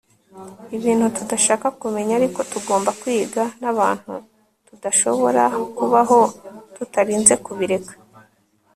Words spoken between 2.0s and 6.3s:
ariko tugomba kwiga, n'abantu tudashobora kubaho